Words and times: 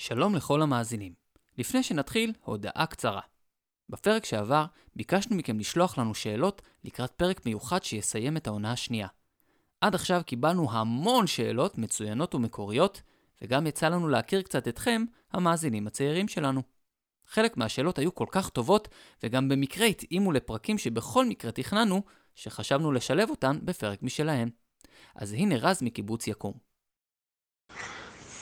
שלום 0.00 0.34
לכל 0.34 0.62
המאזינים. 0.62 1.12
לפני 1.58 1.82
שנתחיל, 1.82 2.32
הודעה 2.44 2.86
קצרה. 2.86 3.20
בפרק 3.88 4.24
שעבר 4.24 4.64
ביקשנו 4.96 5.36
מכם 5.36 5.58
לשלוח 5.58 5.98
לנו 5.98 6.14
שאלות 6.14 6.62
לקראת 6.84 7.10
פרק 7.10 7.46
מיוחד 7.46 7.84
שיסיים 7.84 8.36
את 8.36 8.46
העונה 8.46 8.72
השנייה. 8.72 9.08
עד 9.80 9.94
עכשיו 9.94 10.22
קיבלנו 10.26 10.72
המון 10.72 11.26
שאלות 11.26 11.78
מצוינות 11.78 12.34
ומקוריות, 12.34 13.02
וגם 13.42 13.66
יצא 13.66 13.88
לנו 13.88 14.08
להכיר 14.08 14.42
קצת 14.42 14.68
אתכם, 14.68 15.04
המאזינים 15.32 15.86
הצעירים 15.86 16.28
שלנו. 16.28 16.62
חלק 17.26 17.56
מהשאלות 17.56 17.98
היו 17.98 18.14
כל 18.14 18.26
כך 18.30 18.48
טובות, 18.48 18.88
וגם 19.22 19.48
במקרה 19.48 19.86
התאימו 19.86 20.32
לפרקים 20.32 20.78
שבכל 20.78 21.26
מקרה 21.26 21.52
תכננו, 21.52 22.02
שחשבנו 22.34 22.92
לשלב 22.92 23.30
אותן 23.30 23.58
בפרק 23.62 24.02
משלהן. 24.02 24.50
אז 25.14 25.32
הנה 25.32 25.56
רז 25.56 25.82
מקיבוץ 25.82 26.26
יקום. 26.26 26.67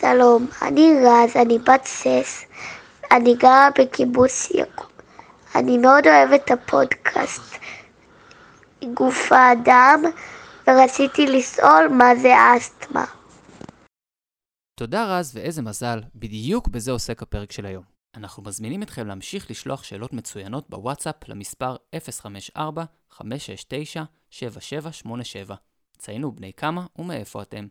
שלום, 0.01 0.47
אני 0.63 0.93
רז, 1.05 1.37
אני 1.37 1.59
בת 1.59 1.87
שש, 1.87 2.45
אני 3.13 3.35
גרה 3.35 3.69
בקיבוץ 3.79 4.51
יקום. 4.51 4.87
אני 5.55 5.79
מאוד 5.79 6.07
אוהבת 6.07 6.45
את 6.45 6.51
הפודקאסט 6.51 7.57
גוף 8.95 9.33
האדם, 9.33 10.03
ורציתי 10.67 11.27
לשאול 11.27 11.89
מה 11.89 12.17
זה 12.17 12.33
אסתמה. 12.57 13.05
תודה 14.75 15.19
רז 15.19 15.37
ואיזה 15.37 15.63
מזל, 15.63 16.01
בדיוק 16.15 16.69
בזה 16.69 16.91
עוסק 16.91 17.23
הפרק 17.23 17.53
של 17.53 17.67
היום. 17.67 17.85
אנחנו 18.17 18.43
מזמינים 18.43 18.83
אתכם 18.83 19.07
להמשיך 19.07 19.51
לשלוח 19.51 19.83
שאלות 19.83 20.13
מצוינות 20.13 20.71
בוואטסאפ 20.71 21.29
למספר 21.29 21.77
054-569-7787. 23.17 23.17
ציינו 25.99 26.33
בני 26.33 26.53
כמה 26.53 26.87
ומאיפה 26.99 27.43
אתם. 27.43 27.67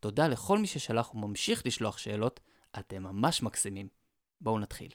תודה 0.00 0.28
לכל 0.28 0.58
מי 0.58 0.66
ששלח 0.66 1.14
וממשיך 1.14 1.62
לשלוח 1.66 1.98
שאלות, 1.98 2.40
אתם 2.78 3.02
ממש 3.02 3.42
מקסימים. 3.42 3.88
בואו 4.40 4.58
נתחיל. 4.58 4.88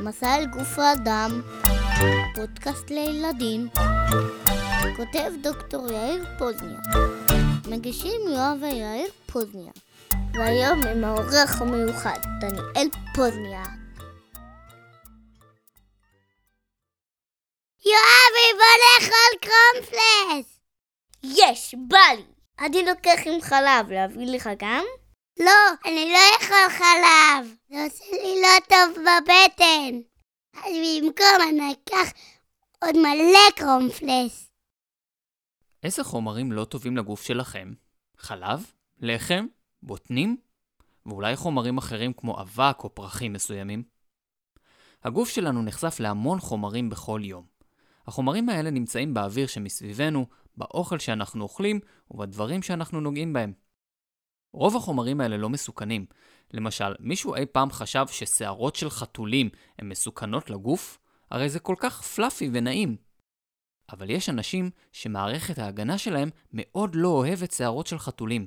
מסע 0.00 0.36
אל 0.36 0.46
גוף 0.46 0.78
האדם, 0.78 1.42
פודקאסט 2.34 2.90
לילדים, 2.90 3.68
כותב 4.96 5.32
דוקטור 5.42 5.90
יאיר 5.90 6.24
פוזניה, 6.38 6.80
מגישים 7.70 8.20
יואב 8.28 8.58
ויאיר 8.60 9.10
פוזניה, 9.26 9.72
והיום 10.34 10.82
עם 10.82 11.04
האורח 11.04 11.62
המיוחד, 11.62 12.18
דניאל 12.40 12.88
פוזניה. 13.14 13.81
לאכול 19.02 19.50
קרומפלס! 19.50 20.60
יש, 21.22 21.74
בא 21.88 21.98
לי! 22.16 22.24
אני 22.66 22.84
לוקח 22.86 23.26
עם 23.26 23.40
חלב, 23.40 23.90
להביא 23.90 24.26
לך 24.26 24.48
גם? 24.58 24.84
לא, 25.40 25.52
אני 25.84 26.12
לא 26.12 26.18
יכול 26.36 26.68
חלב. 26.68 27.54
זה 27.68 27.84
עושה 27.84 28.04
לי 28.22 28.42
לא 28.42 28.48
טוב 28.68 29.02
בבטן. 29.02 29.98
אז 30.54 30.72
במקום 31.02 31.48
אני 31.48 31.72
אקח 31.72 32.12
עוד 32.84 32.96
מלא 32.96 33.50
קרומפלס. 33.56 34.50
איזה 35.82 36.04
חומרים 36.04 36.52
לא 36.52 36.64
טובים 36.64 36.96
לגוף 36.96 37.22
שלכם? 37.22 37.72
חלב? 38.16 38.72
לחם? 38.98 39.46
בוטנים? 39.82 40.36
ואולי 41.06 41.36
חומרים 41.36 41.78
אחרים 41.78 42.12
כמו 42.12 42.40
אבק 42.40 42.84
או 42.84 42.94
פרחים 42.94 43.32
מסוימים? 43.32 43.82
הגוף 45.04 45.28
שלנו 45.28 45.62
נחשף 45.62 46.00
להמון 46.00 46.40
חומרים 46.40 46.90
בכל 46.90 47.20
יום. 47.24 47.51
החומרים 48.06 48.48
האלה 48.48 48.70
נמצאים 48.70 49.14
באוויר 49.14 49.46
שמסביבנו, 49.46 50.26
באוכל 50.56 50.98
שאנחנו 50.98 51.42
אוכלים 51.42 51.80
ובדברים 52.10 52.62
שאנחנו 52.62 53.00
נוגעים 53.00 53.32
בהם. 53.32 53.52
רוב 54.52 54.76
החומרים 54.76 55.20
האלה 55.20 55.36
לא 55.36 55.48
מסוכנים. 55.48 56.06
למשל, 56.52 56.94
מישהו 57.00 57.34
אי 57.34 57.46
פעם 57.46 57.70
חשב 57.70 58.06
ששערות 58.08 58.76
של 58.76 58.90
חתולים 58.90 59.48
הן 59.78 59.88
מסוכנות 59.88 60.50
לגוף? 60.50 60.98
הרי 61.30 61.48
זה 61.48 61.60
כל 61.60 61.74
כך 61.78 62.02
פלאפי 62.02 62.50
ונעים. 62.52 62.96
אבל 63.92 64.10
יש 64.10 64.28
אנשים 64.28 64.70
שמערכת 64.92 65.58
ההגנה 65.58 65.98
שלהם 65.98 66.30
מאוד 66.52 66.94
לא 66.94 67.08
אוהבת 67.08 67.52
שערות 67.52 67.86
של 67.86 67.98
חתולים. 67.98 68.46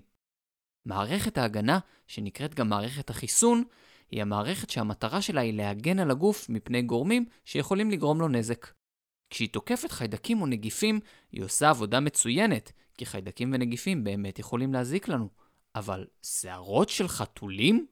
מערכת 0.85 1.37
ההגנה, 1.37 1.79
שנקראת 2.07 2.53
גם 2.55 2.69
מערכת 2.69 3.09
החיסון, 3.09 3.63
היא 4.11 4.21
המערכת 4.21 4.69
שהמטרה 4.69 5.21
שלה 5.21 5.41
היא 5.41 5.53
להגן 5.53 5.99
על 5.99 6.11
הגוף 6.11 6.49
מפני 6.49 6.81
גורמים 6.81 7.25
שיכולים 7.45 7.91
לגרום 7.91 8.19
לו 8.19 8.27
נזק. 8.27 8.67
כשהיא 9.29 9.49
תוקפת 9.49 9.91
חיידקים 9.91 10.41
או 10.41 10.45
נגיפים, 10.45 10.99
היא 11.31 11.43
עושה 11.43 11.69
עבודה 11.69 11.99
מצוינת, 11.99 12.71
כי 12.97 13.05
חיידקים 13.05 13.51
ונגיפים 13.53 14.03
באמת 14.03 14.39
יכולים 14.39 14.73
להזיק 14.73 15.07
לנו. 15.07 15.29
אבל 15.75 16.05
שערות 16.21 16.89
של 16.89 17.07
חתולים? 17.07 17.87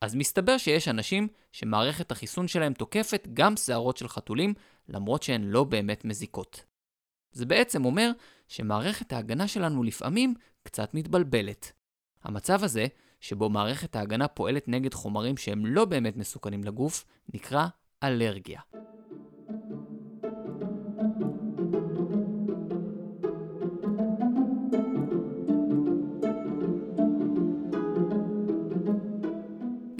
אז 0.00 0.14
מסתבר 0.14 0.58
שיש 0.58 0.88
אנשים 0.88 1.28
שמערכת 1.52 2.12
החיסון 2.12 2.48
שלהם 2.48 2.74
תוקפת 2.74 3.28
גם 3.32 3.56
שערות 3.56 3.96
של 3.96 4.08
חתולים, 4.08 4.54
למרות 4.88 5.22
שהן 5.22 5.44
לא 5.44 5.64
באמת 5.64 6.04
מזיקות. 6.04 6.64
זה 7.32 7.46
בעצם 7.46 7.84
אומר 7.84 8.10
שמערכת 8.48 9.12
ההגנה 9.12 9.48
שלנו 9.48 9.82
לפעמים 9.82 10.34
קצת 10.62 10.94
מתבלבלת. 10.94 11.72
המצב 12.22 12.64
הזה, 12.64 12.86
שבו 13.20 13.48
מערכת 13.48 13.96
ההגנה 13.96 14.28
פועלת 14.28 14.68
נגד 14.68 14.94
חומרים 14.94 15.36
שהם 15.36 15.66
לא 15.66 15.84
באמת 15.84 16.16
מסוכנים 16.16 16.64
לגוף, 16.64 17.04
נקרא 17.34 17.66
אלרגיה. 18.02 18.60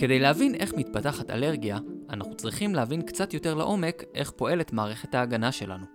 כדי 0.00 0.18
להבין 0.18 0.54
איך 0.54 0.74
מתפתחת 0.74 1.30
אלרגיה, 1.30 1.78
אנחנו 2.10 2.36
צריכים 2.36 2.74
להבין 2.74 3.02
קצת 3.02 3.34
יותר 3.34 3.54
לעומק 3.54 4.02
איך 4.14 4.30
פועלת 4.30 4.72
מערכת 4.72 5.14
ההגנה 5.14 5.52
שלנו. 5.52 5.86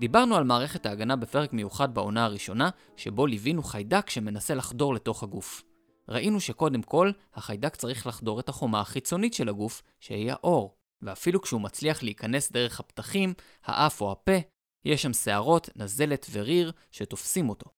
דיברנו 0.00 0.36
על 0.36 0.44
מערכת 0.44 0.86
ההגנה 0.86 1.16
בפרק 1.16 1.52
מיוחד 1.52 1.94
בעונה 1.94 2.24
הראשונה, 2.24 2.70
שבו 2.96 3.26
ליווינו 3.26 3.62
חיידק 3.62 4.10
שמנסה 4.10 4.54
לחדור 4.54 4.94
לתוך 4.94 5.22
הגוף. 5.22 5.62
ראינו 6.08 6.40
שקודם 6.40 6.82
כל, 6.82 7.10
החיידק 7.34 7.76
צריך 7.76 8.06
לחדור 8.06 8.40
את 8.40 8.48
החומה 8.48 8.80
החיצונית 8.80 9.34
של 9.34 9.48
הגוף, 9.48 9.82
שהיא 10.00 10.32
האור, 10.32 10.76
ואפילו 11.02 11.42
כשהוא 11.42 11.60
מצליח 11.60 12.02
להיכנס 12.02 12.52
דרך 12.52 12.80
הפתחים, 12.80 13.34
האף 13.64 14.00
או 14.00 14.12
הפה, 14.12 14.36
יש 14.84 15.02
שם 15.02 15.12
שערות, 15.12 15.68
נזלת 15.76 16.26
וריר 16.32 16.72
שתופסים 16.90 17.48
אותו. 17.48 17.70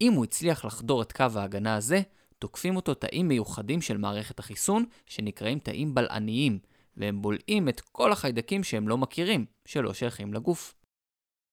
אם 0.00 0.12
הוא 0.12 0.24
הצליח 0.24 0.64
לחדור 0.64 1.02
את 1.02 1.12
קו 1.12 1.26
ההגנה 1.36 1.76
הזה, 1.76 2.02
תוקפים 2.42 2.76
אותו 2.76 2.94
תאים 2.94 3.28
מיוחדים 3.28 3.82
של 3.82 3.96
מערכת 3.96 4.38
החיסון, 4.38 4.84
שנקראים 5.06 5.58
תאים 5.58 5.94
בלעניים, 5.94 6.58
והם 6.96 7.22
בולעים 7.22 7.68
את 7.68 7.80
כל 7.80 8.12
החיידקים 8.12 8.64
שהם 8.64 8.88
לא 8.88 8.98
מכירים, 8.98 9.46
שלא 9.64 9.94
שייכים 9.94 10.34
לגוף. 10.34 10.74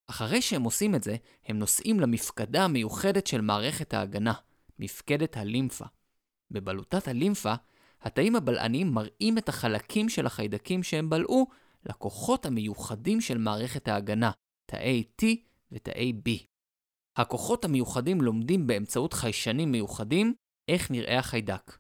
אחרי 0.08 0.42
שהם 0.42 0.64
עושים 0.64 0.96
את 0.96 1.04
זה, 1.04 1.16
הם 1.46 1.60
נוסעים 1.60 2.00
למפקדה 2.00 2.64
המיוחדת 2.64 3.28
של 3.28 3.42
מערכת 3.42 3.94
ההגנה, 3.94 4.34
מפקדת 4.80 5.38
הלימפה. 5.38 5.86
בבלוטת 6.52 7.08
הלימפה, 7.08 7.54
התאים 8.02 8.36
הבלעניים 8.36 8.94
מראים 8.94 9.38
את 9.38 9.50
החלקים 9.50 10.10
של 10.10 10.26
החיידקים 10.26 10.84
שהם 10.84 11.10
בלעו 11.10 11.48
לכוחות 11.86 12.46
המיוחדים 12.46 13.22
של 13.22 13.38
מערכת 13.38 13.88
ההגנה, 13.88 14.32
תאי 14.66 15.04
T 15.22 15.26
ותאי 15.72 16.14
B. 16.28 16.30
הכוחות 17.16 17.66
המיוחדים 17.66 18.22
לומדים 18.22 18.68
באמצעות 18.68 19.14
חיישנים 19.14 19.72
מיוחדים 19.72 20.34
איך 20.70 20.92
נראה 20.92 21.20
החיידק. 21.20 21.78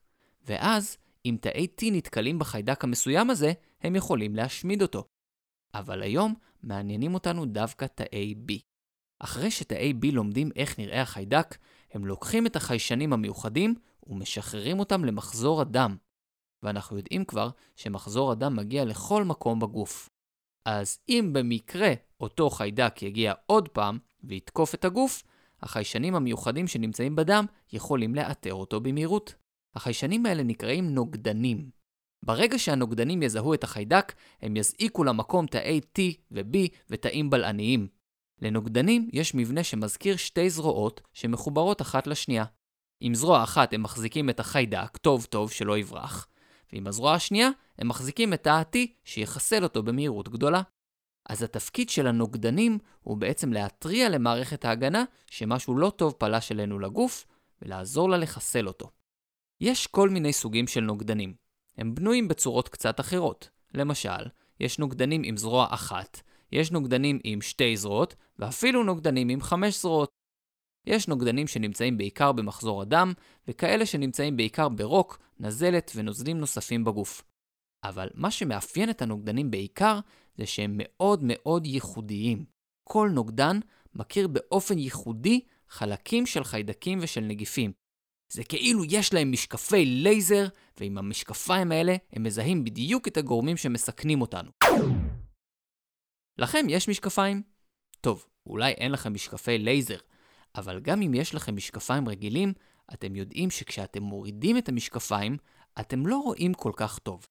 ואז, 0.47 0.97
אם 1.25 1.37
תאי 1.41 1.67
T 1.81 1.83
נתקלים 1.91 2.39
בחיידק 2.39 2.83
המסוים 2.83 3.29
הזה, 3.29 3.53
הם 3.81 3.95
יכולים 3.95 4.35
להשמיד 4.35 4.81
אותו. 4.81 5.07
אבל 5.73 6.01
היום 6.01 6.33
מעניינים 6.63 7.13
אותנו 7.13 7.45
דווקא 7.45 7.85
תאי 7.85 8.35
B. 8.47 8.53
אחרי 9.19 9.51
שתאי 9.51 9.93
B 10.03 10.11
לומדים 10.11 10.49
איך 10.55 10.79
נראה 10.79 11.01
החיידק, 11.01 11.57
הם 11.93 12.05
לוקחים 12.05 12.45
את 12.45 12.55
החיישנים 12.55 13.13
המיוחדים 13.13 13.75
ומשחררים 14.07 14.79
אותם 14.79 15.05
למחזור 15.05 15.61
הדם. 15.61 15.95
ואנחנו 16.63 16.97
יודעים 16.97 17.25
כבר 17.25 17.49
שמחזור 17.75 18.31
הדם 18.31 18.55
מגיע 18.55 18.85
לכל 18.85 19.23
מקום 19.23 19.59
בגוף. 19.59 20.09
אז 20.65 20.99
אם 21.09 21.29
במקרה 21.33 21.93
אותו 22.19 22.49
חיידק 22.49 23.01
יגיע 23.01 23.33
עוד 23.45 23.69
פעם 23.69 23.99
ויתקוף 24.23 24.75
את 24.75 24.85
הגוף, 24.85 25.23
החיישנים 25.61 26.15
המיוחדים 26.15 26.67
שנמצאים 26.67 27.15
בדם 27.15 27.45
יכולים 27.73 28.15
לאתר 28.15 28.53
אותו 28.53 28.81
במהירות. 28.81 29.35
החיישנים 29.75 30.25
האלה 30.25 30.43
נקראים 30.43 30.93
נוגדנים. 30.93 31.69
ברגע 32.23 32.59
שהנוגדנים 32.59 33.23
יזהו 33.23 33.53
את 33.53 33.63
החיידק, 33.63 34.13
הם 34.41 34.57
יזעיקו 34.57 35.03
למקום 35.03 35.45
תאי 35.45 35.79
T 35.97 36.01
ו-B 36.31 36.57
ותאים 36.89 37.29
בלעניים. 37.29 37.87
לנוגדנים 38.41 39.09
יש 39.13 39.35
מבנה 39.35 39.63
שמזכיר 39.63 40.15
שתי 40.15 40.49
זרועות 40.49 41.01
שמחוברות 41.13 41.81
אחת 41.81 42.07
לשנייה. 42.07 42.45
עם 43.01 43.15
זרוע 43.15 43.43
אחת 43.43 43.73
הם 43.73 43.83
מחזיקים 43.83 44.29
את 44.29 44.39
החיידק 44.39 44.97
טוב 44.97 45.25
טוב 45.25 45.51
שלא 45.51 45.77
יברח, 45.77 46.27
ועם 46.73 46.87
הזרוע 46.87 47.13
השנייה 47.13 47.49
הם 47.77 47.87
מחזיקים 47.87 48.33
את 48.33 48.43
תא 48.43 48.61
T 48.75 48.77
שיחסל 49.03 49.63
אותו 49.63 49.83
במהירות 49.83 50.29
גדולה. 50.29 50.61
אז 51.29 51.43
התפקיד 51.43 51.89
של 51.89 52.07
הנוגדנים 52.07 52.77
הוא 53.01 53.17
בעצם 53.17 53.53
להתריע 53.53 54.09
למערכת 54.09 54.65
ההגנה 54.65 55.03
שמשהו 55.27 55.77
לא 55.77 55.89
טוב 55.89 56.13
פלש 56.17 56.51
אלינו 56.51 56.79
לגוף, 56.79 57.25
ולעזור 57.61 58.09
לה 58.09 58.17
לחסל 58.17 58.67
אותו. 58.67 58.89
יש 59.61 59.87
כל 59.87 60.09
מיני 60.09 60.33
סוגים 60.33 60.67
של 60.67 60.81
נוגדנים. 60.81 61.33
הם 61.77 61.95
בנויים 61.95 62.27
בצורות 62.27 62.69
קצת 62.69 62.99
אחרות. 62.99 63.49
למשל, 63.73 64.27
יש 64.59 64.79
נוגדנים 64.79 65.21
עם 65.25 65.37
זרוע 65.37 65.67
אחת, 65.69 66.21
יש 66.51 66.71
נוגדנים 66.71 67.19
עם 67.23 67.41
שתי 67.41 67.77
זרועות, 67.77 68.15
ואפילו 68.39 68.83
נוגדנים 68.83 69.29
עם 69.29 69.41
חמש 69.41 69.81
זרועות. 69.81 70.09
יש 70.85 71.07
נוגדנים 71.07 71.47
שנמצאים 71.47 71.97
בעיקר 71.97 72.31
במחזור 72.31 72.81
הדם, 72.81 73.13
וכאלה 73.47 73.85
שנמצאים 73.85 74.37
בעיקר 74.37 74.69
ברוק, 74.69 75.19
נזלת 75.39 75.91
ונוזלים 75.95 76.37
נוספים 76.37 76.83
בגוף. 76.83 77.23
אבל 77.83 78.09
מה 78.13 78.31
שמאפיין 78.31 78.89
את 78.89 79.01
הנוגדנים 79.01 79.51
בעיקר, 79.51 79.99
זה 80.37 80.45
שהם 80.45 80.75
מאוד 80.77 81.19
מאוד 81.23 81.65
ייחודיים. 81.65 82.45
כל 82.83 83.09
נוגדן 83.13 83.59
מכיר 83.93 84.27
באופן 84.27 84.77
ייחודי 84.77 85.41
חלקים 85.69 86.25
של 86.25 86.43
חיידקים 86.43 86.99
ושל 87.01 87.21
נגיפים. 87.21 87.71
זה 88.33 88.43
כאילו 88.43 88.83
יש 88.85 89.13
להם 89.13 89.31
משקפי 89.31 89.85
לייזר, 89.85 90.47
ועם 90.79 90.97
המשקפיים 90.97 91.71
האלה 91.71 91.95
הם 92.13 92.23
מזהים 92.23 92.63
בדיוק 92.63 93.07
את 93.07 93.17
הגורמים 93.17 93.57
שמסכנים 93.57 94.21
אותנו. 94.21 94.51
לכם 96.37 96.65
יש 96.69 96.89
משקפיים? 96.89 97.41
טוב, 98.01 98.25
אולי 98.45 98.71
אין 98.71 98.91
לכם 98.91 99.13
משקפי 99.13 99.57
לייזר, 99.57 99.97
אבל 100.55 100.79
גם 100.79 101.01
אם 101.01 101.13
יש 101.13 101.35
לכם 101.35 101.55
משקפיים 101.55 102.09
רגילים, 102.09 102.53
אתם 102.93 103.15
יודעים 103.15 103.49
שכשאתם 103.49 104.03
מורידים 104.03 104.57
את 104.57 104.69
המשקפיים, 104.69 105.37
אתם 105.79 106.07
לא 106.07 106.17
רואים 106.17 106.53
כל 106.53 106.71
כך 106.75 106.99
טוב. 106.99 107.27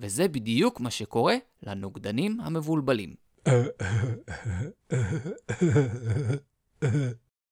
וזה 0.00 0.28
בדיוק 0.28 0.80
מה 0.80 0.90
שקורה 0.90 1.36
לנוגדנים 1.62 2.40
המבולבלים. 2.40 3.14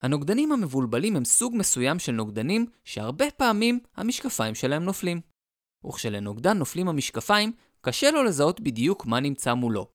הנוגדנים 0.03 0.53
המבולבלים 0.53 1.17
הם 1.17 1.25
סוג 1.25 1.55
מסוים 1.57 1.99
של 1.99 2.13
נוגדנים 2.13 2.67
שהרבה 2.85 3.25
פעמים 3.37 3.81
המשקפיים 3.97 4.55
שלהם 4.55 4.85
נופלים. 4.85 5.21
וכשלנוגדן 5.87 6.59
נופלים 6.59 6.89
המשקפיים, 6.89 7.53
קשה 7.81 8.11
לו 8.11 8.25
לזהות 8.25 8.61
בדיוק 8.61 9.07
מה 9.07 9.21
נמצא 9.21 9.55
מולו. 9.55 9.89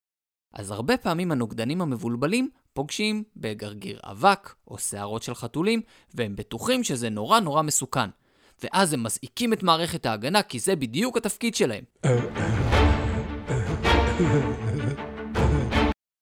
אז 0.53 0.71
הרבה 0.71 0.97
פעמים 0.97 1.31
הנוגדנים 1.31 1.81
המבולבלים 1.81 2.49
פוגשים 2.73 3.23
בגרגיר 3.35 3.99
אבק 4.03 4.55
או 4.67 4.77
שערות 4.77 5.23
של 5.23 5.35
חתולים, 5.35 5.81
והם 6.13 6.35
בטוחים 6.35 6.83
שזה 6.83 7.09
נורא 7.09 7.39
נורא 7.39 7.61
מסוכן. 7.61 8.09
ואז 8.61 8.93
הם 8.93 9.03
מזעיקים 9.03 9.53
את 9.53 9.63
מערכת 9.63 10.05
ההגנה 10.05 10.43
כי 10.43 10.59
זה 10.59 10.75
בדיוק 10.75 11.17
התפקיד 11.17 11.55
שלהם. 11.55 11.83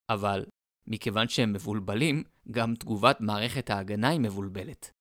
אבל 0.10 0.46
מכיוון 0.88 1.28
שהם 1.28 1.54
מבולבלים, 1.54 2.24
גם 2.52 2.76
תגובת 2.76 3.18
מערכת 3.22 3.70
ההגנה 3.70 4.10
היא 4.10 4.20
מבולבלת. 4.20 4.92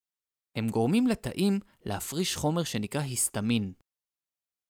הם 0.56 0.69
גורמים 0.69 1.06
לתאים 1.06 1.61
להפריש 1.85 2.37
חומר 2.37 2.62
שנקרא 2.62 3.00
היסטמין. 3.00 3.73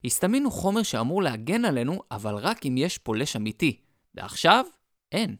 היסטמין 0.03 0.45
הוא 0.45 0.53
חומר 0.53 0.83
שאמור 0.83 1.23
להגן 1.23 1.65
עלינו, 1.65 2.03
אבל 2.11 2.35
רק 2.35 2.67
אם 2.67 2.75
יש 2.79 2.99
פולש 2.99 3.37
אמיתי, 3.37 3.81
ועכשיו 4.15 4.65
אין. 5.13 5.37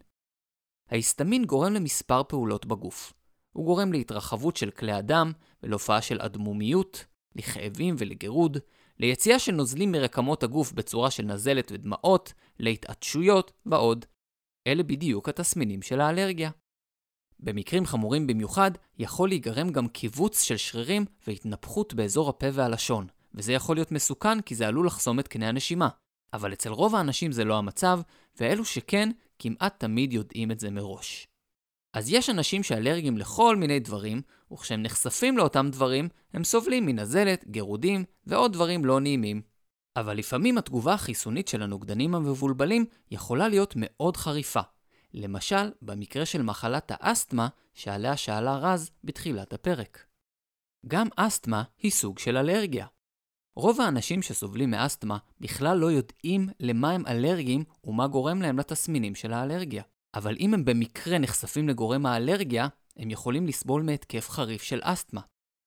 ההיסטמין 0.89 1.45
גורם 1.45 1.73
למספר 1.73 2.23
פעולות 2.23 2.67
בגוף. 2.67 3.13
הוא 3.53 3.67
גורם 3.67 3.93
להתרחבות 3.93 4.57
של 4.57 4.71
כלי 4.71 4.93
הדם 4.93 5.33
ולהופעה 5.63 6.03
של 6.03 6.21
אדמומיות, 6.21 7.05
לכאבים 7.37 7.95
ולגירוד, 7.99 8.59
ליציאה 8.99 9.39
של 9.39 9.53
נוזלים 9.53 9.93
מרקמות 9.93 10.43
הגוף 10.43 10.73
בצורה 10.73 11.11
של 11.11 11.23
נזלת 11.23 11.73
ודמעות, 11.73 12.33
להתעטשויות 12.59 13.53
ועוד. 13.67 14.05
אלה 14.67 14.83
בדיוק 14.83 15.29
התסמינים 15.29 15.83
של 15.83 16.01
האלרגיה. 16.01 16.51
במקרים 17.41 17.87
חמורים 17.87 18.27
במיוחד, 18.27 18.71
יכול 18.99 19.29
להיגרם 19.29 19.73
גם 19.73 19.89
קיבוץ 19.89 20.43
של 20.43 20.57
שרירים 20.57 21.05
והתנפחות 21.27 21.95
באזור 21.95 22.29
הפה 22.29 22.47
והלשון, 22.53 23.07
וזה 23.35 23.53
יכול 23.53 23.77
להיות 23.77 23.93
מסוכן 23.93 24.41
כי 24.41 24.55
זה 24.55 24.69
עלול 24.69 24.87
לחסום 24.87 25.21
את 25.21 25.29
קנה 25.29 25.49
הנשימה. 25.49 25.89
אבל 26.33 26.53
אצל 26.53 26.71
רוב 26.71 26.95
האנשים 26.95 27.33
זה 27.33 27.45
לא 27.45 27.59
המצב, 27.59 28.01
ואלו 28.41 28.65
שכן, 28.65 29.11
כמעט 29.39 29.81
תמיד 29.81 30.13
יודעים 30.13 30.51
את 30.51 30.61
זה 30.61 30.71
מראש. 30.71 31.30
אז 31.93 32.13
יש 32.13 32.31
אנשים 32.31 32.63
שאלרגיים 32.63 33.19
לכל 33.19 33.57
מיני 33.57 33.81
דברים, 33.81 34.23
וכשהם 34.53 34.83
נחשפים 34.83 35.39
לאותם 35.39 35.69
דברים, 35.73 36.09
הם 36.33 36.45
סובלים 36.45 36.87
מנזלת, 36.87 37.45
גירודים 37.49 38.05
ועוד 38.27 38.53
דברים 38.53 38.85
לא 38.85 39.01
נעימים. 39.01 39.43
אבל 39.97 40.17
לפעמים 40.17 40.59
התגובה 40.59 40.95
החיסונית 40.95 41.49
של 41.49 41.63
הנוגדנים 41.63 42.15
המבולבלים 42.15 42.85
יכולה 43.11 43.49
להיות 43.49 43.75
מאוד 43.77 44.17
חריפה. 44.17 44.61
למשל, 45.15 45.73
במקרה 45.83 46.27
של 46.27 46.43
מחלת 46.43 46.93
האסתמה, 46.95 47.49
שעליה 47.75 48.17
שאלה 48.17 48.57
רז 48.57 48.91
בתחילת 49.05 49.53
הפרק. 49.53 50.05
גם 50.87 51.09
אסתמה 51.17 51.63
היא 51.79 51.91
סוג 51.91 52.19
של 52.19 52.37
אלרגיה. 52.37 52.87
רוב 53.57 53.81
האנשים 53.81 54.23
שסובלים 54.23 54.71
מאסתמה 54.71 55.19
בכלל 55.41 55.79
לא 55.79 55.87
יודעים 55.87 56.49
למה 56.61 56.91
הם 56.91 57.07
אלרגיים 57.07 57.65
ומה 57.85 58.07
גורם 58.07 58.43
להם 58.43 58.59
לתסמינים 58.59 59.15
של 59.15 59.33
האלרגיה. 59.33 59.83
אבל 60.15 60.37
אם 60.41 60.55
הם 60.55 60.65
במקרה 60.65 61.19
נחשפים 61.19 61.69
לגורם 61.69 62.07
האלרגיה, 62.07 62.69
הם 62.97 63.11
יכולים 63.11 63.47
לסבול 63.47 63.83
מהתקף 63.83 64.29
חריף 64.29 64.63
של 64.63 64.81
אסתמה. 64.83 65.21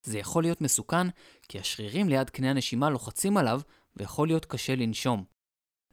זה 0.06 0.20
יכול 0.20 0.44
להיות 0.44 0.62
מסוכן, 0.62 1.08
כי 1.50 1.60
השרירים 1.60 2.10
ליד 2.10 2.30
קנה 2.30 2.50
הנשימה 2.50 2.90
לוחצים 2.90 3.38
עליו, 3.38 3.62
ויכול 3.96 4.28
להיות 4.28 4.46
קשה 4.46 4.76
לנשום. 4.76 5.24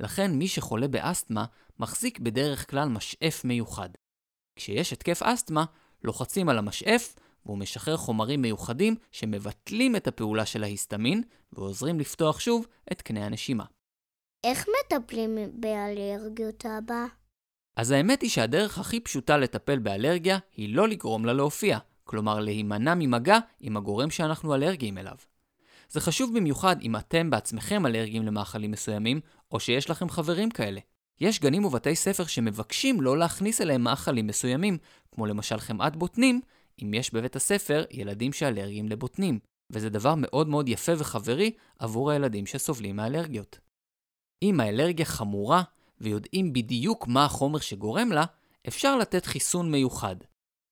לכן 0.01 0.31
מי 0.33 0.49
שחולה 0.49 0.89
באסתמה, 0.89 1.45
מחזיק 1.79 2.19
בדרך 2.19 2.71
כלל 2.71 2.89
משאף 2.89 3.45
מיוחד. 3.45 3.89
כשיש 4.57 4.93
התקף 4.93 5.23
אסתמה, 5.23 5.65
לוחצים 6.05 6.49
על 6.49 6.59
המשאף, 6.59 7.17
והוא 7.47 7.59
משחרר 7.59 7.97
חומרים 7.97 8.43
מיוחדים 8.43 8.97
שמבטלים 9.13 9.97
את 9.97 10.07
הפעולה 10.07 10.47
של 10.47 10.63
ההיסטמין, 10.63 11.23
ועוזרים 11.53 12.01
לפתוח 12.01 12.41
שוב 12.41 12.67
את 12.93 13.03
קנה 13.03 13.27
הנשימה. 13.27 13.65
איך 14.45 14.67
מטפלים 14.69 15.39
באלרגיות 15.53 16.67
אבא? 16.67 17.20
אז 17.77 17.91
האמת 17.91 18.23
היא 18.23 18.31
שהדרך 18.31 18.79
הכי 18.79 19.01
פשוטה 19.01 19.37
לטפל 19.37 19.79
באלרגיה 19.79 20.39
היא 20.57 20.75
לא 20.75 20.89
לגרום 20.89 21.25
לה 21.25 21.33
להופיע, 21.33 21.79
כלומר 22.05 22.41
להימנע 22.41 22.95
ממגע 22.95 23.39
עם 23.61 23.77
הגורם 23.77 24.11
שאנחנו 24.11 24.55
אלרגיים 24.55 24.99
אליו. 24.99 25.17
זה 25.91 26.01
חשוב 26.01 26.37
במיוחד 26.37 26.77
אם 26.83 26.97
אתם 26.97 27.31
בעצמכם 27.31 27.87
אלרגיים 27.87 28.23
למאכלים 28.23 28.71
מסוימים, 28.71 29.21
או 29.53 29.61
שיש 29.61 29.91
לכם 29.91 30.09
חברים 30.09 30.51
כאלה. 30.51 30.81
יש 31.21 31.41
גנים 31.41 31.65
ובתי 31.65 31.97
ספר 31.97 32.27
שמבקשים 32.27 33.01
לא 33.01 33.19
להכניס 33.19 33.61
אליהם 33.61 33.83
מאכלים 33.83 34.27
מסוימים, 34.27 34.79
כמו 35.15 35.27
למשל 35.27 35.59
חמאת 35.59 35.97
בוטנים, 35.97 36.41
אם 36.83 36.95
יש 36.95 37.15
בבית 37.15 37.37
הספר 37.37 37.85
ילדים 37.91 38.33
שאלרגיים 38.33 38.89
לבוטנים, 38.89 39.39
וזה 39.71 39.91
דבר 39.91 40.15
מאוד 40.17 40.49
מאוד 40.49 40.69
יפה 40.69 40.93
וחברי 40.99 41.53
עבור 41.79 42.11
הילדים 42.11 42.47
שסובלים 42.47 42.97
מאלרגיות. 42.97 43.59
אם 44.43 44.61
האלרגיה 44.61 45.07
חמורה, 45.07 45.63
ויודעים 46.01 46.53
בדיוק 46.53 47.09
מה 47.09 47.25
החומר 47.25 47.59
שגורם 47.59 48.13
לה, 48.13 48.25
אפשר 48.69 48.97
לתת 48.97 49.27
חיסון 49.27 49.71
מיוחד. 49.71 50.17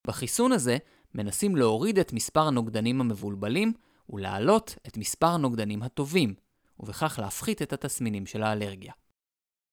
בחיסון 0.07 0.51
הזה 0.51 0.77
מנסים 1.15 1.55
להוריד 1.55 1.99
את 1.99 2.13
מספר 2.13 2.47
הנוגדנים 2.47 3.01
המבולבלים 3.01 3.73
ולהעלות 4.09 4.75
את 4.87 4.97
מספר 4.97 5.27
הנוגדנים 5.27 5.83
הטובים, 5.83 6.33
ובכך 6.79 7.19
להפחית 7.21 7.61
את 7.61 7.73
התסמינים 7.73 8.25
של 8.25 8.43
האלרגיה. 8.43 8.93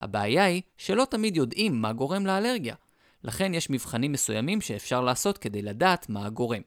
הבעיה 0.00 0.44
היא 0.44 0.62
שלא 0.76 1.04
תמיד 1.10 1.36
יודעים 1.36 1.82
מה 1.82 1.92
גורם 1.92 2.26
לאלרגיה, 2.26 2.74
לכן 3.24 3.54
יש 3.54 3.70
מבחנים 3.70 4.12
מסוימים 4.12 4.60
שאפשר 4.60 5.00
לעשות 5.00 5.38
כדי 5.38 5.62
לדעת 5.62 6.08
מה 6.08 6.26
הגורם. 6.26 6.62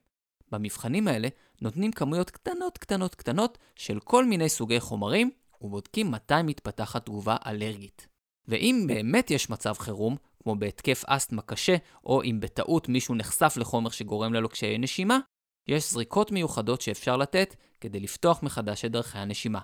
במבחנים 0.51 1.07
האלה 1.07 1.27
נותנים 1.61 1.91
כמויות 1.91 2.29
קטנות 2.29 2.77
קטנות 2.77 3.15
קטנות 3.15 3.57
של 3.75 3.99
כל 3.99 4.25
מיני 4.25 4.49
סוגי 4.49 4.79
חומרים, 4.79 5.31
ובודקים 5.61 6.11
מתי 6.11 6.41
מתפתחת 6.43 7.05
תגובה 7.05 7.37
אלרגית. 7.45 8.07
ואם 8.49 8.83
באמת 8.87 9.31
יש 9.31 9.49
מצב 9.49 9.73
חירום, 9.73 10.15
כמו 10.43 10.55
בהתקף 10.55 11.03
אסתמה 11.07 11.41
קשה, 11.41 11.75
או 12.03 12.23
אם 12.23 12.39
בטעות 12.39 12.89
מישהו 12.89 13.15
נחשף 13.15 13.53
לחומר 13.57 13.89
שגורם 13.89 14.33
לו 14.33 14.49
קשיי 14.49 14.77
נשימה, 14.77 15.19
יש 15.67 15.91
זריקות 15.91 16.31
מיוחדות 16.31 16.81
שאפשר 16.81 17.17
לתת 17.17 17.55
כדי 17.81 17.99
לפתוח 17.99 18.43
מחדש 18.43 18.85
את 18.85 18.91
דרכי 18.91 19.17
הנשימה. 19.17 19.59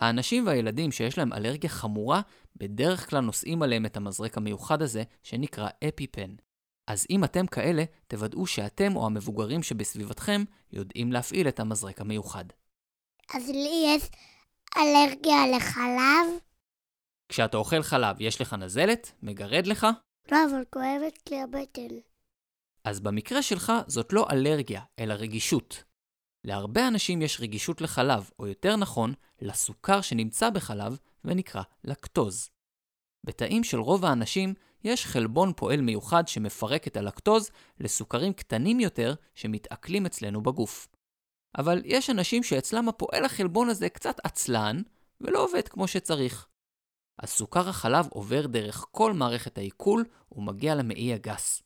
האנשים 0.00 0.46
והילדים 0.46 0.92
שיש 0.92 1.18
להם 1.18 1.32
אלרגיה 1.32 1.70
חמורה, 1.70 2.20
בדרך 2.56 3.10
כלל 3.10 3.20
נושאים 3.20 3.62
עליהם 3.62 3.86
את 3.86 3.96
המזרק 3.96 4.36
המיוחד 4.36 4.82
הזה, 4.82 5.02
שנקרא 5.22 5.68
אפיפן. 5.88 6.34
אז 6.86 7.06
אם 7.10 7.24
אתם 7.24 7.46
כאלה, 7.46 7.84
תוודאו 8.06 8.46
שאתם 8.46 8.96
או 8.96 9.06
המבוגרים 9.06 9.62
שבסביבתכם 9.62 10.44
יודעים 10.72 11.12
להפעיל 11.12 11.48
את 11.48 11.60
המזרק 11.60 12.00
המיוחד. 12.00 12.44
אז 13.34 13.48
לי 13.48 13.84
יש 13.86 14.10
אלרגיה 14.76 15.56
לחלב? 15.56 16.51
כשאתה 17.32 17.56
אוכל 17.56 17.82
חלב, 17.82 18.16
יש 18.20 18.40
לך 18.40 18.52
נזלת? 18.52 19.12
מגרד 19.22 19.66
לך? 19.66 19.86
לא, 20.32 20.36
אבל 20.50 20.64
כואבת 20.70 21.30
לי 21.30 21.42
הבטן. 21.42 21.94
אז 22.84 23.00
במקרה 23.00 23.42
שלך 23.42 23.72
זאת 23.86 24.12
לא 24.12 24.26
אלרגיה, 24.30 24.82
אלא 24.98 25.14
רגישות. 25.14 25.84
להרבה 26.44 26.88
אנשים 26.88 27.22
יש 27.22 27.40
רגישות 27.40 27.80
לחלב, 27.80 28.30
או 28.38 28.46
יותר 28.46 28.76
נכון, 28.76 29.14
לסוכר 29.40 30.00
שנמצא 30.00 30.50
בחלב 30.50 30.98
ונקרא 31.24 31.62
לקטוז. 31.84 32.50
בתאים 33.24 33.64
של 33.64 33.80
רוב 33.80 34.04
האנשים 34.04 34.54
יש 34.84 35.06
חלבון 35.06 35.52
פועל 35.56 35.80
מיוחד 35.80 36.28
שמפרק 36.28 36.86
את 36.86 36.96
הלקטוז 36.96 37.50
לסוכרים 37.80 38.32
קטנים 38.32 38.80
יותר 38.80 39.14
שמתעכלים 39.34 40.06
אצלנו 40.06 40.42
בגוף. 40.42 40.88
אבל 41.58 41.82
יש 41.84 42.10
אנשים 42.10 42.42
שאצלם 42.42 42.88
הפועל 42.88 43.24
החלבון 43.24 43.68
הזה 43.68 43.88
קצת 43.88 44.16
עצלן 44.24 44.82
ולא 45.20 45.44
עובד 45.44 45.68
כמו 45.68 45.88
שצריך. 45.88 46.51
אז 47.18 47.28
סוכר 47.28 47.68
החלב 47.68 48.06
עובר 48.10 48.46
דרך 48.46 48.86
כל 48.90 49.12
מערכת 49.12 49.58
העיכול 49.58 50.04
ומגיע 50.32 50.74
למעי 50.74 51.14
הגס. 51.14 51.62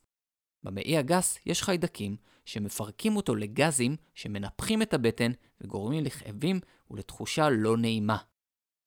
במעי 0.62 0.98
הגס 0.98 1.38
יש 1.46 1.62
חיידקים 1.62 2.16
שמפרקים 2.44 3.16
אותו 3.16 3.34
לגזים 3.34 3.96
שמנפחים 4.14 4.82
את 4.82 4.94
הבטן 4.94 5.32
וגורמים 5.60 6.04
לכאבים 6.04 6.60
ולתחושה 6.90 7.48
לא 7.50 7.76
נעימה. 7.76 8.16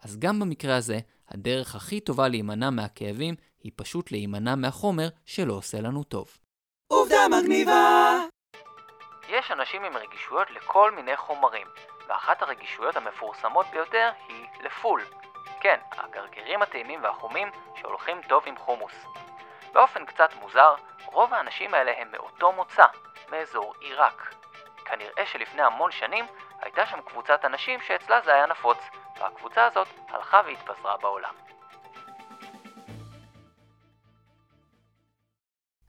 אז 0.04 0.18
גם 0.20 0.40
במקרה 0.40 0.76
הזה, 0.76 1.00
הדרך 1.28 1.76
הכי 1.76 2.00
טובה 2.00 2.28
להימנע 2.28 2.70
מהכאבים 2.70 3.36
היא 3.64 3.72
פשוט 3.76 4.12
להימנע 4.12 4.56
מהחומר 4.56 5.08
שלא 5.26 5.54
עושה 5.54 5.82
לנו 5.82 6.04
טוב. 6.04 6.38
עובדה 6.88 7.18
מגניבה! 7.32 8.20
יש 9.30 9.52
אנשים 9.52 9.84
עם 9.84 9.98
רגישויות 9.98 10.48
לכל 10.52 10.92
מיני 10.96 11.18
חומרים, 11.18 11.68
ואחת 12.10 12.42
הרגישויות 12.42 12.96
המפורסמות 12.96 13.66
ביותר 13.72 14.10
היא 14.28 14.46
לפול. 14.66 15.02
כן, 15.60 15.80
הגרגירים 15.92 16.62
הטעימים 16.62 17.04
והחומים 17.04 17.48
שהולכים 17.76 18.22
טוב 18.28 18.44
עם 18.46 18.58
חומוס. 18.58 18.94
באופן 19.74 20.06
קצת 20.06 20.30
מוזר, 20.42 20.76
רוב 21.06 21.34
האנשים 21.34 21.74
האלה 21.74 21.92
הם 21.98 22.12
מאותו 22.12 22.52
מוצא, 22.52 22.86
מאזור 23.32 23.74
עיראק. 23.80 24.36
כנראה 24.86 25.26
שלפני 25.26 25.62
המון 25.62 25.92
שנים 25.92 26.26
הייתה 26.62 26.86
שם 26.86 27.02
קבוצת 27.02 27.46
אנשים 27.46 27.80
שאצלה 27.82 28.22
זה 28.22 28.34
היה 28.34 28.46
נפוץ, 28.46 28.78
והקבוצה 29.20 29.66
הזאת 29.66 29.88
הלכה 30.10 30.42
והתפזרה 30.46 30.98
בעולם. 30.98 31.34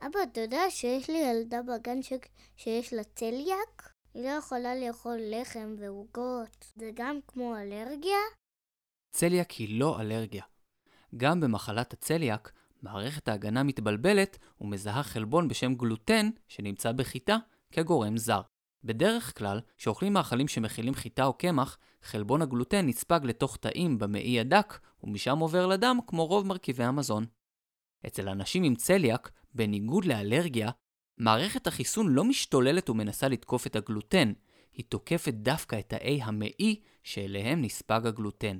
אבא, 0.07 0.19
אתה 0.33 0.41
יודע 0.41 0.71
שיש 0.71 1.11
לי 1.11 1.19
ילדה 1.19 1.59
בגן 1.63 2.03
ש... 2.03 2.13
שיש 2.57 2.93
לה 2.93 3.05
צליאק? 3.05 3.93
היא 4.15 4.25
לא 4.25 4.31
יכולה 4.39 4.75
לאכול 4.75 5.17
לחם 5.21 5.75
ועוגות. 5.79 6.65
זה 6.77 6.91
גם 6.95 7.19
כמו 7.29 7.57
אלרגיה? 7.57 8.40
צליאק 9.11 9.51
היא 9.51 9.81
לא 9.81 10.01
אלרגיה. 10.01 10.45
גם 11.17 11.41
במחלת 11.41 11.93
הצליאק, 11.93 12.53
מערכת 12.83 13.29
ההגנה 13.29 13.63
מתבלבלת 13.63 14.39
ומזהה 14.61 15.03
חלבון 15.03 15.49
בשם 15.49 15.75
גלוטן 15.75 16.31
שנמצא 16.49 16.93
בחיטה 16.93 17.37
כגורם 17.73 18.17
זר. 18.17 18.41
בדרך 18.85 19.39
כלל, 19.39 19.61
כשאוכלים 19.79 20.13
מאכלים 20.13 20.49
שמכילים 20.49 20.95
חיטה 20.95 21.25
או 21.25 21.33
קמח, 21.33 21.79
חלבון 22.03 22.43
הגלוטן 22.43 22.87
נצפג 22.87 23.21
לתוך 23.25 23.57
תאים 23.57 23.99
במעי 23.99 24.41
הדק, 24.41 24.79
ומשם 25.05 25.39
עובר 25.39 25.67
לדם 25.67 25.99
כמו 26.07 26.27
רוב 26.27 26.47
מרכיבי 26.47 26.85
המזון. 26.85 27.27
אצל 28.07 28.29
אנשים 28.29 28.63
עם 28.63 28.75
צליאק, 28.75 29.31
בניגוד 29.55 30.05
לאלרגיה, 30.05 30.71
מערכת 31.19 31.67
החיסון 31.67 32.09
לא 32.09 32.25
משתוללת 32.25 32.91
ומנסה 32.91 33.29
לתקוף 33.29 33.67
את 33.67 33.77
הגלוטן, 33.77 34.33
היא 34.73 34.85
תוקפת 34.89 35.35
דווקא 35.35 35.79
את 35.79 35.89
תאי 35.89 36.23
המעי 36.23 36.81
שאליהם 37.03 37.63
נספג 37.63 38.07
הגלוטן. 38.07 38.59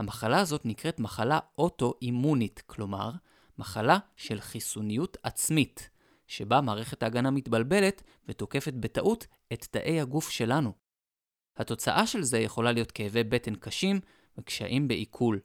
המחלה 0.00 0.40
הזאת 0.40 0.66
נקראת 0.66 1.00
מחלה 1.00 1.38
אוטו-אימונית, 1.58 2.62
כלומר, 2.66 3.10
מחלה 3.58 3.98
של 4.16 4.40
חיסוניות 4.40 5.16
עצמית, 5.22 5.90
שבה 6.26 6.60
מערכת 6.60 7.02
ההגנה 7.02 7.30
מתבלבלת 7.30 8.02
ותוקפת 8.28 8.74
בטעות 8.74 9.26
את 9.52 9.64
תאי 9.64 10.00
הגוף 10.00 10.30
שלנו. 10.30 10.72
התוצאה 11.56 12.06
של 12.06 12.22
זה 12.22 12.38
יכולה 12.38 12.72
להיות 12.72 12.90
כאבי 12.90 13.24
בטן 13.24 13.54
קשים 13.54 14.00
וקשיים 14.38 14.88
בעיכול. 14.88 15.40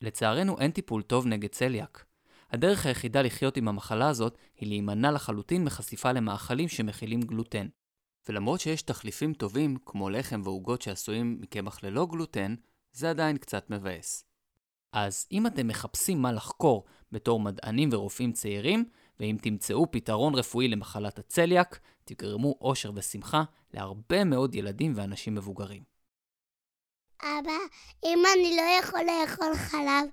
לצערנו 0.00 0.60
אין 0.60 0.70
טיפול 0.70 1.02
טוב 1.02 1.26
נגד 1.26 1.48
צליאק. 1.48 2.04
הדרך 2.50 2.86
היחידה 2.86 3.22
לחיות 3.22 3.56
עם 3.56 3.68
המחלה 3.68 4.08
הזאת 4.08 4.38
היא 4.56 4.68
להימנע 4.68 5.10
לחלוטין 5.10 5.64
מחשיפה 5.64 6.12
למאכלים 6.12 6.68
שמכילים 6.68 7.20
גלוטן. 7.20 7.66
ולמרות 8.28 8.60
שיש 8.60 8.82
תחליפים 8.82 9.34
טובים, 9.34 9.76
כמו 9.86 10.10
לחם 10.10 10.40
ועוגות 10.44 10.82
שעשויים 10.82 11.38
מקמח 11.40 11.84
ללא 11.84 12.06
גלוטן, 12.06 12.54
זה 12.96 13.10
עדיין 13.10 13.38
קצת 13.38 13.70
מבאס. 13.70 14.24
אז 14.92 15.26
אם 15.32 15.46
אתם 15.46 15.68
מחפשים 15.68 16.22
מה 16.22 16.32
לחקור 16.32 16.84
בתור 17.12 17.40
מדענים 17.40 17.88
ורופאים 17.92 18.32
צעירים, 18.32 18.84
ואם 19.20 19.36
תמצאו 19.42 19.90
פתרון 19.90 20.34
רפואי 20.34 20.68
למחלת 20.68 21.18
הצליאק, 21.18 21.80
תגרמו 22.04 22.58
אושר 22.60 22.90
ושמחה 22.94 23.42
להרבה 23.74 24.24
מאוד 24.24 24.54
ילדים 24.54 24.92
ואנשים 24.96 25.34
מבוגרים. 25.34 25.82
אבא, 27.22 27.58
אם 28.04 28.18
אני 28.34 28.56
לא 28.56 28.62
יכול 28.80 29.00
לאכול 29.00 29.54
חלב, 29.54 30.10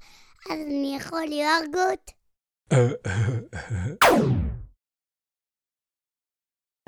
אז 0.52 0.60
אני 0.68 0.96
יכול 0.98 1.28
יורגות? 1.32 2.12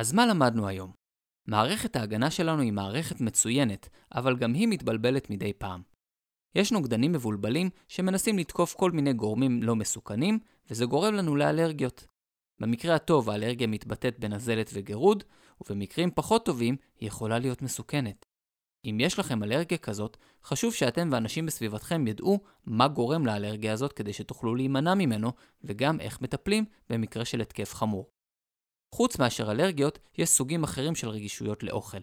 אז 0.02 0.14
מה 0.14 0.25
למדנו 0.25 0.68
היום? 0.68 1.05
מערכת 1.48 1.96
ההגנה 1.96 2.32
שלנו 2.32 2.62
היא 2.62 2.74
מערכת 2.74 3.22
מצוינת, 3.22 3.90
אבל 4.16 4.38
גם 4.38 4.54
היא 4.54 4.68
מתבלבלת 4.68 5.30
מדי 5.30 5.54
פעם. 5.54 5.82
יש 6.56 6.72
נוגדנים 6.72 7.12
מבולבלים 7.12 7.70
שמנסים 7.88 8.38
לתקוף 8.38 8.75
כל 8.75 8.92
מיני 8.92 9.14
גורמים 9.14 9.64
לא 9.64 9.75
מסוכנים, 9.75 10.40
וזה 10.70 10.86
גורם 10.86 11.14
לנו 11.14 11.36
לאלרגיות. 11.36 12.08
במקרה 12.60 12.96
הטוב 12.96 13.30
האלרגיה 13.30 13.68
מתבטאת 13.68 14.20
בנזלת 14.20 14.70
וגירוד, 14.74 15.24
ובמקרים 15.62 16.12
פחות 16.12 16.46
טובים 16.46 16.75
היא 17.00 17.08
יכולה 17.08 17.40
להיות 17.40 17.62
מסוכנת. 17.62 18.25
אם 18.86 18.98
יש 19.00 19.20
לכם 19.20 19.44
אלרגיה 19.44 19.78
כזאת, 19.78 20.18
חשוב 20.44 20.74
שאתם 20.74 21.10
ואנשים 21.12 21.46
בסביבתכם 21.46 22.08
ידעו 22.08 22.40
מה 22.66 22.88
גורם 22.88 23.25
לאלרגיה 23.25 23.74
הזאת 23.74 23.94
כדי 23.94 24.14
שתוכלו 24.14 24.56
להימנע 24.56 24.94
ממנו, 24.94 25.32
וגם 25.64 26.00
איך 26.00 26.22
מטפלים 26.22 26.66
במקרה 26.90 27.25
של 27.25 27.42
התקף 27.42 27.74
חמור. 27.74 28.15
חוץ 28.96 29.20
מאשר 29.20 29.52
אלרגיות, 29.52 30.00
יש 30.18 30.30
סוגים 30.30 30.64
אחרים 30.64 30.96
של 30.96 31.10
רגישויות 31.10 31.64
לאוכל. 31.64 31.98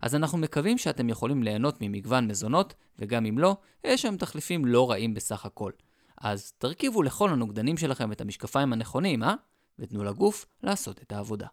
אז 0.00 0.14
אנחנו 0.14 0.38
מקווים 0.38 0.78
שאתם 0.78 1.08
יכולים 1.08 1.42
ליהנות 1.42 1.76
ממגוון 1.80 2.26
מזונות, 2.28 2.74
וגם 2.98 3.26
אם 3.26 3.38
לא, 3.38 3.56
יש 3.84 4.02
שם 4.02 4.16
תחליפים 4.16 4.64
לא 4.64 4.90
רעים 4.90 5.14
בסך 5.14 5.44
הכל. 5.44 5.72
אז 6.18 6.52
תרכיבו 6.52 7.02
לכל 7.02 7.30
הנוגדנים 7.30 7.76
שלכם 7.76 8.12
את 8.12 8.20
המשקפיים 8.20 8.72
הנכונים, 8.72 9.22
אה? 9.22 9.34
ותנו 9.78 10.04
לגוף 10.04 10.46
לעשות 10.62 11.02
את 11.02 11.12
העבודה. 11.12 11.46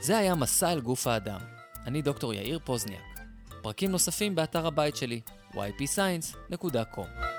זה 0.00 0.18
היה 0.18 0.34
מסע 0.34 0.72
אל 0.72 0.80
גוף 0.80 1.06
האדם. 1.06 1.40
אני 1.86 2.02
דוקטור 2.02 2.34
יאיר 2.34 2.58
פוזניאק. 2.64 3.20
פרקים 3.62 3.90
נוספים 3.90 4.34
באתר 4.34 4.66
הבית 4.66 4.96
שלי, 4.96 5.20
ypscience.com. 5.52 7.29